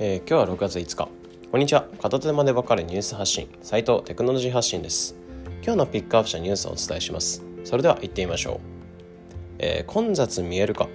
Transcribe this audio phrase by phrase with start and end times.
[0.00, 1.08] えー、今日は6月5日。
[1.50, 1.88] こんにちは。
[2.00, 3.48] 片手間でわかるニュース発信。
[3.62, 5.16] 斉藤テクノロジー発信です。
[5.60, 7.42] 今日のピックアップしたニュースをお伝えします。
[7.64, 8.60] それでは行ってみましょう、
[9.58, 10.86] えー、混雑見えるか。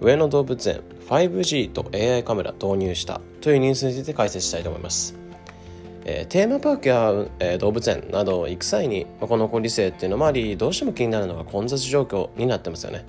[0.00, 0.80] 上野動物園
[1.10, 3.20] 5G と AI カメラ導入した。
[3.42, 5.14] というニュースについて解説したいと思います。
[6.06, 13.04] えー、テーマパークや、えー、動物園など行く際に、まあ、このご時世っていうのもありどうしても気になるのが混雑状況になってますよね、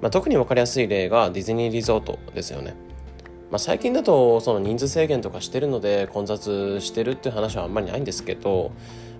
[0.00, 2.74] まあ、特に分かりやすい例がディズニーリゾートですよね。
[3.50, 8.72] まあ、最近だとその人数制限とかしてるので混雑してるっていう話はあんまりないんですけど、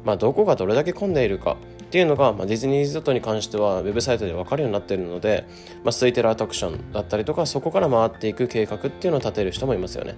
[0.04, 5.46] まあ、どこがどれだけ混んでいるかっていうのが、まあ、ディズニーリゾートに関してはウェブサイトで分かるようになっているので、
[5.82, 10.14] まあ、空いてるアトラクションだったりとかそこから回っていく計画っていうのを立てる人もいますよね。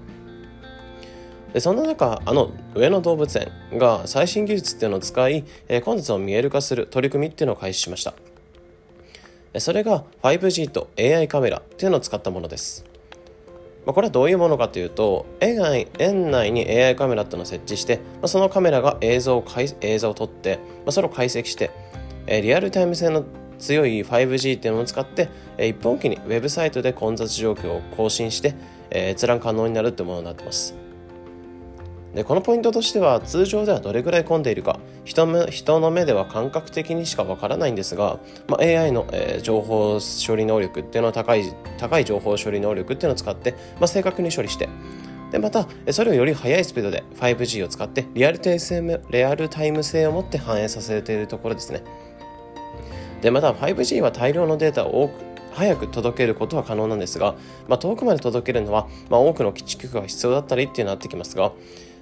[1.53, 8.15] でそんな中あの上野動物園が最新技術っていうのを使い、えー、混雑を見える化する取り組みっていうのを開始しました
[9.59, 12.85] それが 5G と AI カメラっていうのを使ったものです
[13.87, 19.45] まあ、これはどういうものかというと園内園内に AI カメラっていうのを設置して、まあ、そのカメラが映像を
[19.81, 21.71] 映像を撮って、まあ、それを解析して、
[22.27, 23.25] えー、リアルタイム性の
[23.59, 28.55] 強い 5G っていうのを使って、えー、一本機にウェブサイトで混雑状況を更新して、
[28.91, 30.75] えー、閲覧可能になるってものになってます。
[32.15, 34.81] でこのポイントとしては通常ではどれぐらい混んでいるか。
[35.05, 44.69] 人の目では感覚的にしかわからないんですが、まあ、AI の、えー、情報処理能力っていうのは高い高い情報処理能力っていうのを使って、まあ、正確に処理して。
[45.31, 51.83] でまたそれをより速いスピードで 5G を使ってリアルタイムリアルタイム性を持って反映させているところですね。
[53.23, 57.35] でまた 5G は大量のデータを多く早く届けることは可能なんですが、
[57.69, 61.53] まあ、遠くまで届けるのは、まあ、多くの基地局が必要だったりっていうのになってきますが、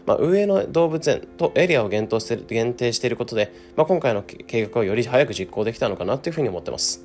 [0.09, 7.05] まあ、運営の動物園とエリアを限定して限定していることで、まあ、今回の計画をより早く実行できたのかなというふうに思ってます。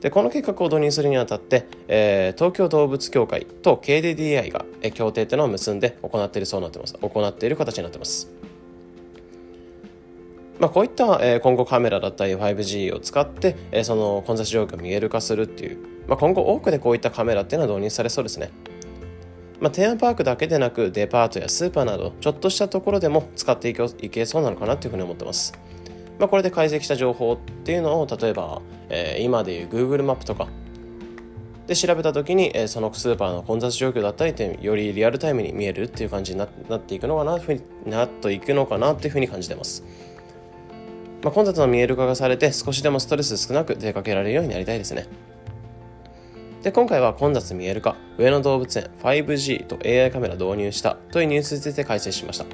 [0.00, 4.64] でこの計画を導入するにあたって、えー、東京動物協会と KDDI が、
[4.94, 8.30] 協定というのを結んで行っているそうになってます行っている形になってます。
[10.60, 18.52] まあ、こういった、えー、今後カメラだったり 5G を使って、えー、その混雑状況を見える化するっていう、まあ、今後多くでこういったカメラっていうのは導入されそうですね。
[19.60, 25.52] まあ、テーマパークだけでなくデパートやスーパーなどちょっとしたところでも使っていけそうなのかなというふうに思ってます。
[26.18, 30.48] まあ、これで解析した情報っていうのを例えば、えー、今でいう Google マップとか
[31.68, 39.84] で調べた時に、えー、そのスーパーの混雑状況だったりってよりリアルタイムに見えるっていう感じになっていくのかなというふになっていくのかなというふうに感じてます。
[41.22, 45.06] まあ、混雑の見える化がされて少しでもストレス少なく出かけられるようになりたいですね。
[46.62, 52.46] で今回は混雑見えるか上野動物園 5G と AI カメラ導入したというニュースについて解説しました。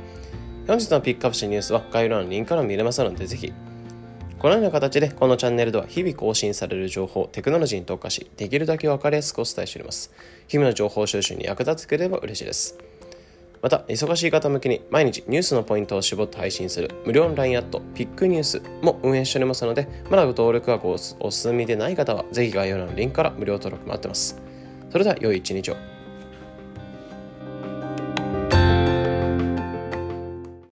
[0.67, 3.53] 本日のピックアップしたニュースは概要欄のリンクから見れますのでぜひ。
[4.39, 10.13] このような形でこのチャンネルでは日々更新される情報テクノロジーに特化しできるだけ分かりやすくお伝えしております。
[10.49, 12.77] 日々の情報収集に役立つければ嬉しいです。
[13.65, 24.39] また忙しい方向けに毎日ニュースのポイントを絞って配信する無料の LINE アットピックニュースも運営しておりますのでまだご登録がお済みでない方はぜひ概要欄のリンクから無料登録待ってます。
[24.91, 25.94] それでは良い一日を。